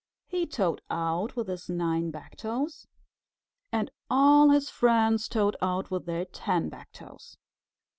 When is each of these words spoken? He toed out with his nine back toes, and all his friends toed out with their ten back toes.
He 0.25 0.47
toed 0.47 0.81
out 0.89 1.35
with 1.35 1.47
his 1.47 1.69
nine 1.69 2.09
back 2.09 2.35
toes, 2.37 2.87
and 3.71 3.91
all 4.09 4.49
his 4.49 4.67
friends 4.67 5.27
toed 5.27 5.55
out 5.61 5.91
with 5.91 6.07
their 6.07 6.25
ten 6.25 6.69
back 6.69 6.91
toes. 6.91 7.37